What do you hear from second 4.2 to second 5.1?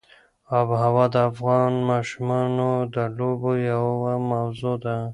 موضوع ده.